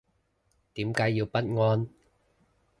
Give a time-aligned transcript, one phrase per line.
[0.73, 1.87] 點解要不安